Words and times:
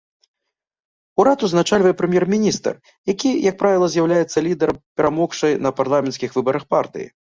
Урад 1.23 1.43
узначальвае 1.47 1.91
прэм'ер-міністр, 1.99 2.71
які, 3.13 3.29
як 3.49 3.55
правіла, 3.61 3.87
з'яўляецца 3.97 4.45
лідарам 4.49 4.77
перамогшай 5.01 5.51
на 5.67 5.77
парламенцкіх 5.83 6.29
выбарах 6.41 6.63
партыі. 6.77 7.07